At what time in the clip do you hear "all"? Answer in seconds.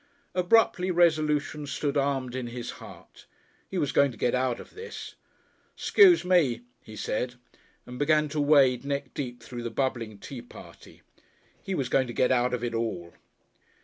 12.73-13.13